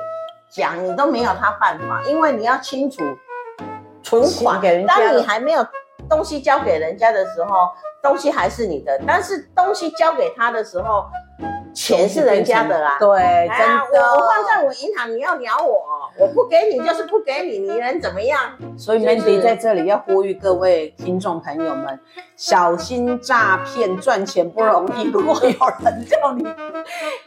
[0.49, 3.01] 讲你都没有他办法，因为你要清楚
[4.21, 4.95] 存款给人家。
[4.95, 5.65] 当你还没有
[6.09, 7.69] 东西交给人家的时候，
[8.01, 11.05] 东西还是你的；但是东西交给他的时候，
[11.73, 12.97] 钱是人家的啦。
[12.99, 14.01] 对，真的。
[14.13, 15.83] 我放在我银行，你要鸟我，
[16.17, 18.39] 我不给你就是不给你，你能怎么样？
[18.77, 21.99] 所以 Mandy 在这里要呼吁各位听众朋友们，
[22.35, 25.09] 小心诈骗，赚钱不容易。
[25.09, 26.45] 如果有人叫你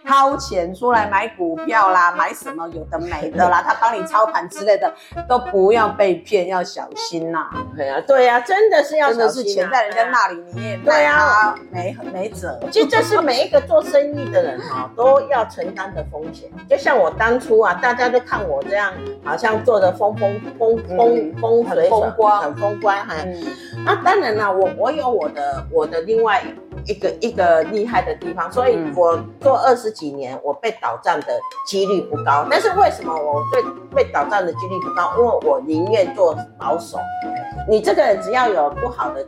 [0.07, 4.93] 掏钱出来买股票啦，买什么有的没的啦， 他帮你操盘之类的，
[5.29, 7.49] 都不要被骗，要小心呐。
[7.77, 9.19] 对呀，对呀，真的是要小心。
[9.19, 12.59] 真的是钱在人家那里，你也对啊，没没辙。
[12.71, 16.51] 其实这是每一个做生意的人哈，都要承担的风险。
[16.69, 18.93] 就像我当初啊，大家都看我这样，
[19.25, 23.15] 好像做的风风风风风水风光，很风光哈。
[23.85, 26.43] 那当然了，我我有我的我的另外。
[26.89, 31.27] 一个一个厉害的地方，所以我做二十几年，我被倒账的
[31.67, 32.47] 几率不高。
[32.49, 33.61] 但是为什么我对
[33.93, 35.13] 被倒账的几率不高？
[35.19, 36.99] 因为我宁愿做保守。
[37.69, 39.27] 你这个人只要有不好的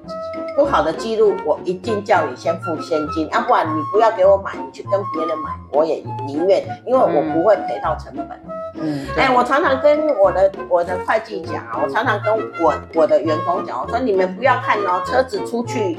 [0.58, 8.28] 不好的记录，我一定叫你先付现金，要不然你不要给我买，你去跟别人买，我也宁愿，因为我不会赔到成本。
[8.74, 15.96] 嗯，哎、欸，我常常跟我的我的会计讲啊，我常常跟我我的员工讲，我说你们不要看哦，车子出去。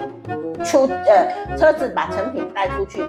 [0.62, 3.02] 出呃，车子把成品带出去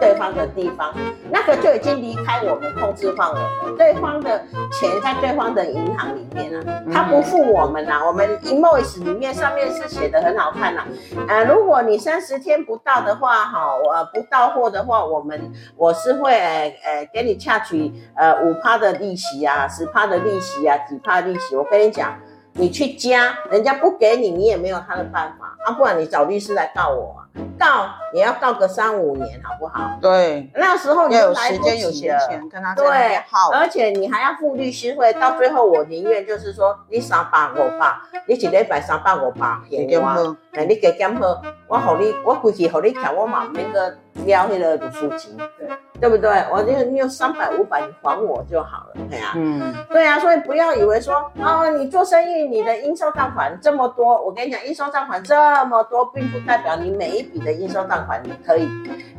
[0.00, 0.92] 对方的地方，
[1.30, 3.48] 那个就已经离开我们控制范围了。
[3.78, 4.42] 对方的
[4.72, 8.04] 钱在对方的银行里面啊，他不付我们啊。
[8.04, 10.86] 我们 invoice 里面上面是写的很好看呐、啊。
[11.28, 21.56] 呃，如果你三十天不到的话，哈，我不到货的话，我们我是会呃呃给你掐取呃五趴的利息啊，十趴的利息啊，几趴利息。
[21.56, 22.16] 我跟你讲。
[22.58, 27.14] 你去加，人家不给你，你也没有他的办法啊，不然你找律师来告我，
[27.58, 29.98] 告也要告个三五年，好不好？
[30.00, 33.20] 对，那时候你就来不及了，有时间有闲钱跟他对，
[33.52, 37.94] 而且你还要付律师费，到最后我宁愿就是说，你三百五百，
[38.26, 45.36] 你一礼拜三百五百，给我，哎，你给减好，我好你，我回去好你调，我嘛免个撩那个律师钱。
[45.58, 45.68] 对。
[45.98, 46.30] 对不对？
[46.52, 49.32] 我就你有三百五百，你还我就好了，对呀、啊。
[49.34, 58.68] 嗯，对啊，所以不要以为说啊、哦，你做生意，你的应收账款这么多，我跟你讲，应收账款这么多，并不代表你每一笔的应收账款你可以，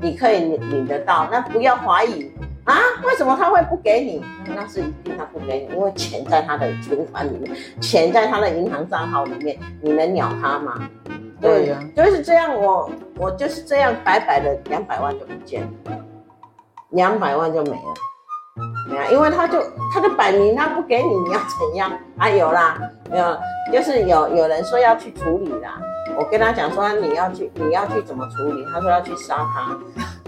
[0.01, 1.27] 你可以领领得到。
[1.31, 2.31] 那不要怀疑
[2.65, 4.23] 啊，为什么他会不给你？
[4.55, 10.89] 那是一定他不给你，因为钱在他的存款里面，钱在他的银行账号里面，你能鸟他吗？
[11.39, 15.69] 对呀、啊，就是这样，我我就是这样白白的两百万就不见了。
[16.91, 17.93] 两百万就没了，
[18.89, 19.61] 没啊，因为他就
[19.93, 21.91] 他就摆明他不给你，你要怎样？
[22.17, 22.79] 啊，有啦，
[23.11, 23.37] 有，
[23.71, 25.79] 就是有有人说要去处理啦。
[26.15, 28.65] 我跟他讲说你要去你要去怎么处理？
[28.73, 29.77] 他说要去杀他，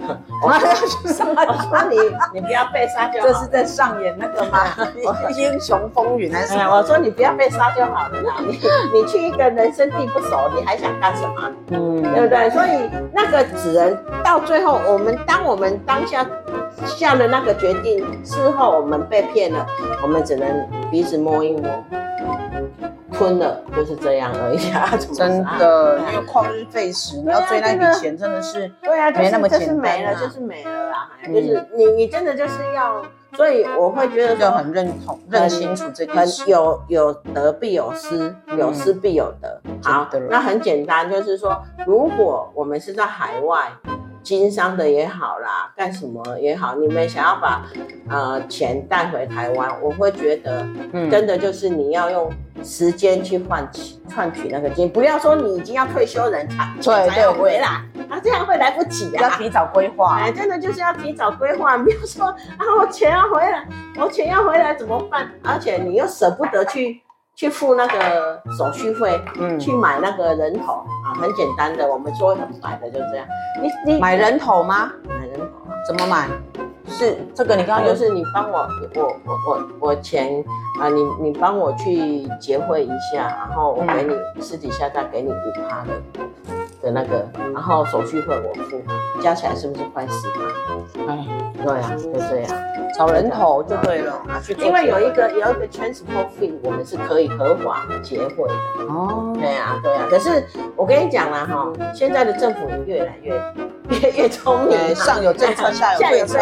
[0.46, 1.98] 我要去杀， 我说你
[2.34, 3.28] 你不要被杀就好。
[3.28, 4.60] 这是在上演那个吗？
[5.36, 6.78] 英雄风云还是什么？
[6.78, 8.36] 我说你不要被杀就好了啦。
[8.40, 8.60] 你
[8.94, 11.52] 你去一个人生地不熟，你还想干什么？
[11.70, 12.50] 嗯，对不对？
[12.50, 16.26] 所以那个只能到最后，我们当我们当下
[16.86, 19.66] 下了那个决定，事后我们被骗了，
[20.04, 20.48] 我们只能
[20.92, 21.70] 彼此摸一摸。
[23.20, 24.98] 吞了就是这样而已啊！
[25.14, 31.10] 真的，因为旷日费时，你要追那笔钱真的是对啊，没那么简单，就是没了，就是没了啦。
[31.28, 33.04] 就是你，你真的就是要，
[33.34, 36.50] 所以我会觉得就很认同、认清楚这件事。
[36.50, 39.62] 有有得必有失，有失必有得。
[39.84, 43.70] 好，那很简单，就是说，如果我们是在海外。
[44.22, 47.66] 经商的也好啦，干什么也好，你们想要把
[48.10, 50.66] 呃钱带回台湾，我会觉得，
[51.10, 52.32] 真的就是你要用
[52.64, 57.68] 时间去换取换取那个金，不要说你已经要退休人才才才要回来，
[58.10, 65.30] 啊这样会来不及啊，要提早规划，哎，真的就是要提早规划，不要说啊我钱要回来，我钱要回来怎么办？
[65.44, 67.02] 而且你又舍不得去。
[67.40, 73.26] 去付那个手续费，嗯，去买那个人头啊，很简单的，我们说很白的就这样。
[73.62, 74.92] 你你买人头吗？
[75.08, 75.74] 买人头啊？
[75.88, 76.28] 怎么买？
[76.90, 80.44] 是这个，你刚刚就是你帮我，我我我我钱
[80.82, 86.66] 啊，你你帮我去结汇一下，然后我给你私底下再给你五趴的。
[86.82, 88.82] 的那个，然后手续费我付，
[89.22, 91.08] 加起来是不是快十万？
[91.08, 91.28] 哎，
[91.64, 92.58] 对啊，就这样，
[92.98, 94.22] 找人头就对了。
[94.58, 98.84] 因为有一个有一个 transport fee，我们是可以合法结汇的。
[98.88, 100.08] 哦，对啊，对啊。
[100.10, 103.34] 可是我跟你讲了哈，现在的政府也越来越
[103.90, 106.40] 越越聪明，上有政策，下有 对策，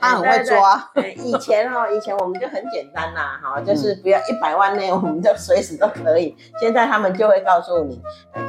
[0.00, 0.90] 他很会抓。
[1.16, 6.36] 以前哈，以前我们就很简单呐，哈，就是不要一百万内，我们就随时都可以。
[6.60, 8.00] 现在他们就会告诉你，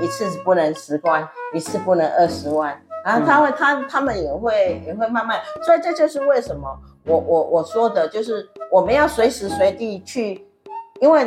[0.01, 1.27] 一次不能十万。
[1.53, 6.67] 一次不能二十万，然后他会，他他们也会也会慢慢，所以这就是为什么
[7.05, 10.45] 我我我说的，就是我们要随时随地去，
[10.99, 11.25] 因为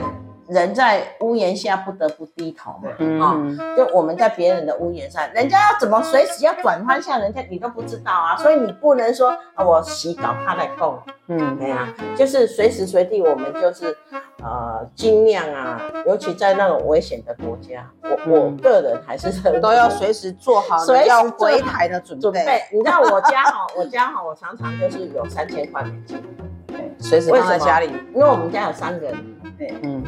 [0.51, 2.91] 人在屋檐下不得不低头嘛，
[3.25, 13.97] 啊、嗯，就我们在别人的屋檐上，人家要怎么随时要转方向，人家你都不知道啊，所以你不能说啊，我洗澡他来动，嗯，对啊，就是随时随地我们就是。
[14.43, 22.41] 呃，尽量啊，尤其在那种危险的国家，我我个人还是都要随时做好要回台的准备。
[22.73, 26.23] 你知道我家哈， 我家哈，我常常就是有三千块美金，
[26.67, 29.15] 对，随时放在家里，因为我们家有三个人，
[29.59, 30.00] 对，嗯。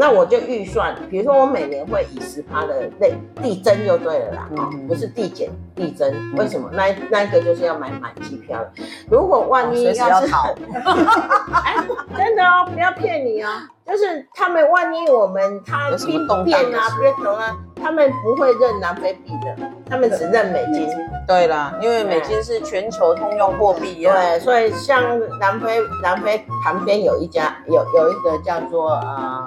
[0.00, 3.08] 那我就预算，比如说我每年会以十趴的那
[3.42, 6.08] 递增就对了啦，嗯、不是递减递增。
[6.36, 6.70] 为什么？
[6.72, 8.70] 那那一个就是要买买机票的。
[9.10, 10.28] 如果万一要是，
[12.16, 13.50] 真的哦，不要骗你哦，
[13.84, 19.56] 就是他们万一我们他兵变啊，别走啊，他们不会认南非币的，
[19.90, 20.88] 他们只认美金。
[21.26, 24.04] 对啦，因为美金是全球通用货币。
[24.04, 25.02] 对，所以像
[25.40, 29.44] 南非南非旁边有一家有有一个叫做呃。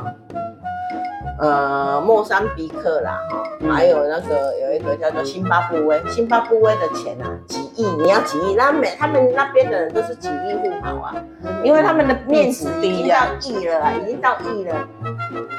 [1.41, 11.15] 呃，莫桑比克啦，哈，还有那个有一个叫做辛巴布威，辛巴布威的钱啊，几亿，你要几亿，那每他们那边的人都是几亿富豪啊，
[11.63, 14.88] 因为他们的面值已经到亿了啦，已经到亿了。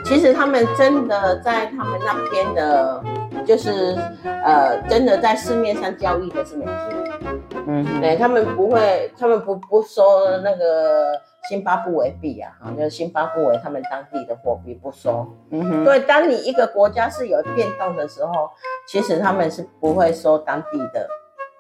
[0.05, 3.03] 其实他们真的在他们那边的，
[3.45, 3.99] 就是
[4.45, 7.25] 呃，真的在市面上交易的是美金，
[7.67, 10.03] 嗯，对，他们不会，他们不不收
[10.45, 11.21] 那个。
[11.49, 15.27] 辛巴布韦币啊，哈，就是津巴布韦他们当地的货币不收。
[15.51, 18.51] 嗯哼，对，当你一个国家是有变动的时候，
[18.89, 21.09] 其实他们是不会收当地的。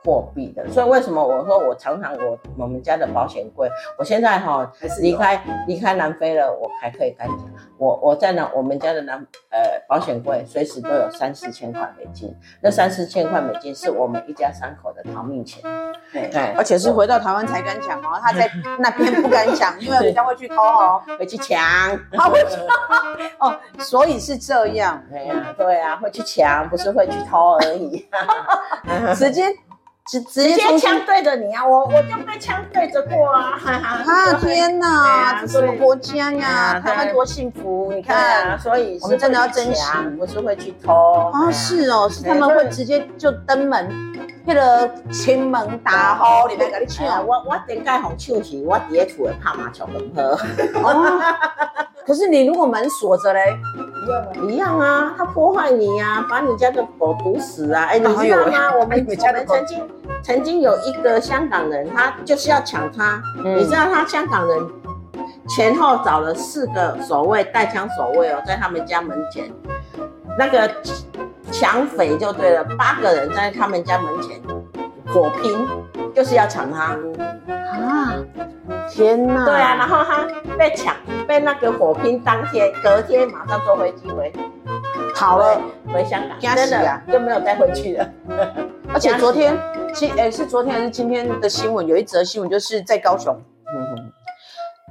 [0.04, 7.38] 货币的，所以为什么我说我常常我我们家的保险柜，我现在哈离开离开南非了，我还可以敢讲，
[7.78, 9.16] 我我在那我们家的南
[9.50, 15.62] 呃保险柜随时都有三四千块美金，那三四千块美金是我们一家三口的逃命钱，
[16.12, 21.60] 对对，而且是回到台湾才敢讲哦，他在那边不敢讲，因为人家会去偷哦，会去抢，
[23.38, 28.08] 哦，所以是这样，对呀对啊，会去抢，不是会去偷而已，
[29.14, 29.44] 直接。
[30.10, 31.64] 直直接枪对着你啊！
[31.64, 33.52] 我我就被枪对着过啊！
[33.56, 34.32] 哈哈！
[34.40, 36.80] 天哪，这什么国家呀？
[36.80, 37.92] 台湾多幸福！
[37.92, 39.82] 你看，所以我们真的要珍惜，
[40.18, 41.50] 我是会去偷啊？
[41.52, 43.88] 是哦，是他们会直接就登门，
[44.44, 47.24] 那个前门大户里面给你抢。
[47.24, 50.36] 我我顶盖红手时，我底下厝会拍麻将喝。
[52.04, 53.56] 可是你如果门锁着嘞？
[54.48, 57.84] 一样啊，他破坏你呀、啊，把你家的狗毒死啊！
[57.84, 58.72] 哎，你知道吗？
[58.80, 59.88] 我们我们曾经
[60.22, 64.68] 曾经有一个香港人，他就是要抢他，嗯、你知道他香港人
[65.48, 69.50] 前后找了四个守卫，带枪守卫哦，在他们家门前，
[70.38, 70.70] 那个
[71.50, 74.40] 抢匪就对了，八个人在他们家门前
[75.12, 75.68] 火拼。
[76.14, 76.94] 就是要抢他
[77.48, 78.12] 啊！
[78.90, 79.46] 天哪！
[79.46, 80.26] 对啊，然后他
[80.58, 80.94] 被抢，
[81.26, 84.30] 被那个火拼当天，隔天马上坐飞机回，
[85.14, 85.58] 好了，
[85.90, 88.06] 回香港，真的就没有再回去了。
[88.92, 89.56] 而且昨天，
[89.94, 91.86] 今哎是昨天还是今天的新闻？
[91.86, 93.34] 有一则新闻就是在高雄。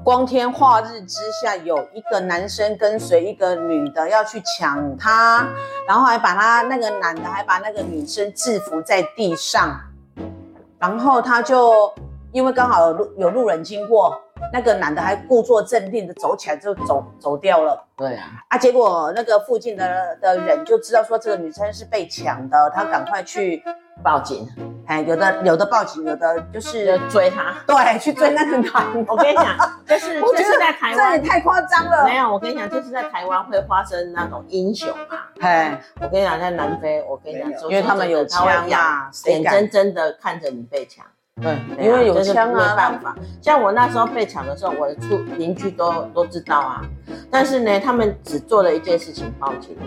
[0.04, 5.48] 光天化日之下，有一个男生跟随一个女的要去抢她，
[5.88, 9.80] 然后还把他那个男的还把那个女生制服在地上，
[10.82, 11.94] 然后他就
[12.32, 14.20] 因为刚好有路有路人经过，
[14.54, 17.86] 那个男的还故作镇定的走起来就走走掉了。
[17.96, 23.64] 对啊，啊，结果那个附近的的人就知道说这个女生是被抢的，他赶快去。
[24.04, 24.48] 报警，
[24.88, 29.06] 哎，有的有的报警，有的就是就追他，对，去追那个男。
[29.08, 32.04] 我跟你讲，就是 就是在台湾，这也太夸张了。
[32.06, 35.30] 没有，我跟你讲，就是在台湾会发生那种英雄啊。
[35.42, 41.06] 哎，我跟你讲，在南非，我跟你讲，因为他们有枪啊，眼睁睁的看着你被抢。
[41.40, 43.16] 对，因为有枪啊，没办法。
[43.42, 46.82] 像我那时候被抢的时候，我的邻邻居都都知道啊。
[47.32, 49.78] 但是呢，他们只做了一件事情，报警。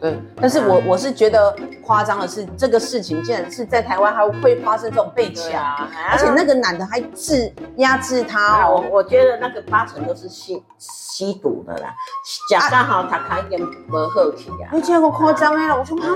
[0.00, 5.62] 对，但是我我是觉得夸张的是，这个事情竟然是在台湾还会发生这种被抢，
[6.10, 8.68] 而且那个男的还制压制他。
[8.68, 10.62] 我我觉得那个八成都是吸
[11.12, 11.94] 吸毒的啦，
[12.48, 13.60] 假刚好他开点
[13.90, 14.72] 不好奇啊。
[14.72, 16.08] 你这样夸张哎，我说啊，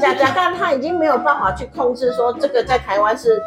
[0.00, 3.42] 假假刚他已经没有办法去控制，说这个在台湾是。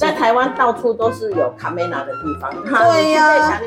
[0.00, 3.60] 在台湾到处都是有卡梅拉的地方，对呀、啊，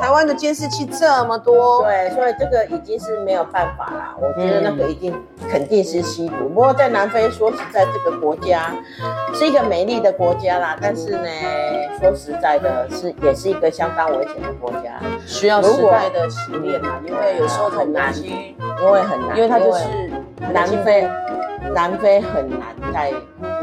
[0.00, 4.16] 台湾的监视器这么多，对，所以这个已经是没有办法啦。
[4.20, 5.14] 我觉得那个一定
[5.48, 6.48] 肯定是吸毒。
[6.48, 8.74] 不过在南非，说实在，这个国家
[9.32, 11.28] 是一个美丽的国家啦，但是呢，
[12.00, 19.84] 说实在的，是也是一个相当危险的国家，需要时代的洗练啊，因为有时候很难，因为很难，因为它就是
[20.52, 21.08] 南非。
[21.74, 23.10] 南非很难在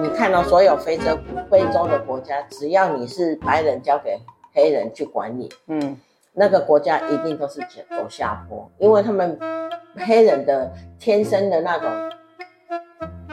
[0.01, 1.15] 你看到所有非洲
[1.51, 4.17] 非洲的国家，只要你是白人交给
[4.53, 5.95] 黑人去管理，嗯，
[6.33, 9.37] 那个国家一定都是走下坡，因为他们
[9.97, 11.87] 黑人的天生的那种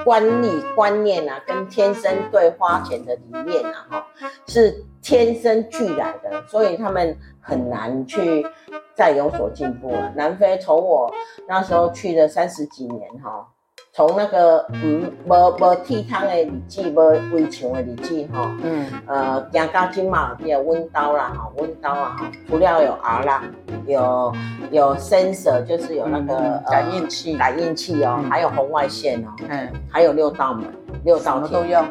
[0.07, 4.07] 观念观念啊，跟天生对花钱的理念啊，哈，
[4.47, 8.47] 是天生俱来的，所以他们很难去
[8.95, 10.13] 再有所进步了。
[10.15, 11.13] 南非从我
[11.49, 13.49] 那时候去了三十几年，哈。
[13.97, 23.43] 从那个嗯，无无剃汤的日子，无围墙的日子，哈，嗯，呃，行到今嘛，有温刀啦，哈，温刀啊，哈，除了有 R 啦，
[23.87, 24.35] 有
[24.71, 30.67] 有 sensor，就是有那个感应器，感应器哦，还有红外线哦，嗯，还有六道门，
[31.03, 31.83] 六道都要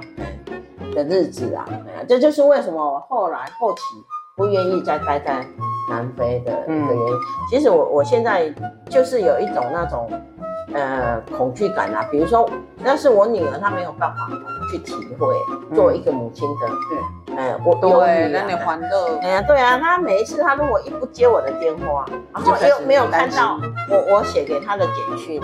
[0.93, 1.65] 的日子啊，
[2.07, 3.81] 这就是为什么我后来后期
[4.37, 5.43] 不愿意再待在
[5.89, 7.13] 南非的一个原因。
[7.49, 8.53] 其实我我现在
[8.91, 10.07] 就是有一种那种。
[10.75, 12.49] 呃，恐惧感啊，比如说，
[12.83, 14.27] 但是我女儿她没有办法
[14.69, 15.33] 去体会，
[15.73, 23.57] 作为一个母亲的，对，哎，我对，那你欢乐，哎呀，对啊，她每一次她如果一不接我的电话，然后又没有看到
[23.89, 25.41] 我我写给她的简讯，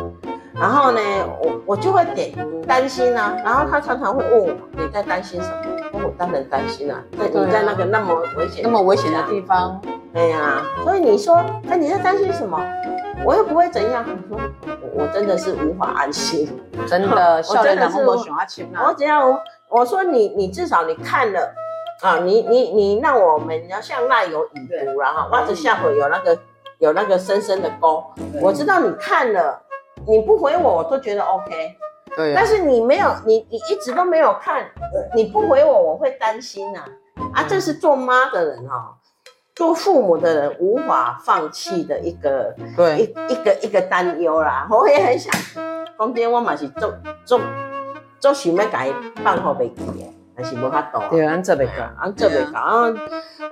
[0.54, 1.00] 然后呢，
[1.42, 2.34] 我我就会点
[2.68, 5.56] 担心啊，然后她常常会问我，你在担心什么？
[6.04, 9.80] 我当然担心啊，在你在那个那么危险、那么危险的地方，
[10.14, 11.38] 哎呀，所以你说，
[11.70, 12.60] 哎，你在担心什么？
[13.24, 14.50] 我又不会怎样，我说
[14.94, 16.48] 我真的是无法安心，
[16.88, 18.18] 真的，我真的是我
[18.86, 21.54] 我只要我说你你至少你看了
[22.02, 26.38] 啊，你你你让我们要像赖有已读然后袜子下回有那个
[26.80, 28.04] 有那个深深的沟，
[28.42, 29.62] 我知道你看了，
[30.08, 31.76] 你不回我我都觉得 OK，
[32.16, 34.66] 对，但是你没有你你一直都没有看，
[35.14, 36.80] 你不回我我会担心呐，
[37.34, 38.98] 啊，这是做妈的人哈。
[39.54, 44.68] 做父母的人无法放弃的一个，对，一一个一个担忧啦。
[44.72, 45.32] 我也很想，
[45.98, 46.94] 讲真，我嘛是做
[47.26, 47.40] 做
[48.20, 48.90] 做什么改
[49.24, 51.00] 办好袂记的，但是无法度。
[51.12, 52.60] 对，俺这边搞，俺这边搞。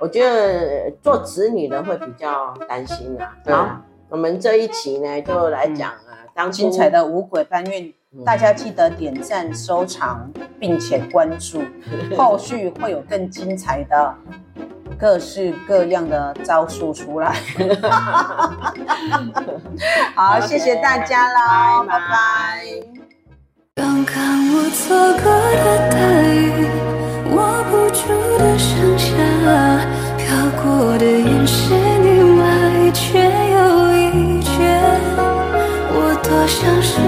[0.00, 3.36] 我觉得做子女的会比较担心啊。
[3.46, 7.94] 好，我们这一期呢就来讲啊，当精彩的五鬼搬运，
[8.24, 11.60] 大家记得点赞、收藏，并且关注，
[12.16, 14.14] 后续会有更精彩的。
[15.00, 17.32] 各式各样的招数出来，
[20.14, 20.46] 好，Okay.
[20.46, 22.62] 谢谢大家喽，拜拜。
[23.76, 24.14] 刚刚
[24.54, 25.32] 我错过
[25.64, 25.96] 的大
[26.34, 26.68] 雨，
[27.34, 28.02] 握不住
[28.38, 29.08] 的盛夏，
[30.18, 30.26] 飘
[30.62, 33.58] 过的眼是你爱，却又
[33.94, 34.50] 一绝。
[35.92, 37.00] 我多想是